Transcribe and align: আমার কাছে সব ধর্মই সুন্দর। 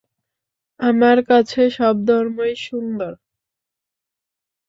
আমার 0.79 1.17
কাছে 1.29 1.61
সব 1.77 1.95
ধর্মই 2.07 2.53
সুন্দর। 2.65 3.13